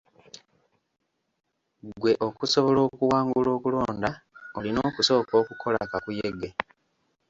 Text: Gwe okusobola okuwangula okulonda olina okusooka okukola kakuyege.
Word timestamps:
Gwe 1.99 2.13
okusobola 2.27 2.79
okuwangula 2.89 3.49
okulonda 3.57 4.09
olina 4.57 4.79
okusooka 4.89 5.33
okukola 5.41 5.79
kakuyege. 5.91 6.49